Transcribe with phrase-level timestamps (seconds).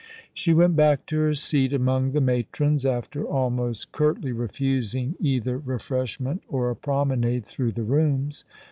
[0.33, 6.41] She went back to her seat among the matrons, after almost curtly refusing either refreshment
[6.49, 8.43] or a promenade through the rooms.